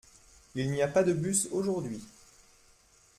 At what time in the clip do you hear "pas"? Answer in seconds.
0.87-1.03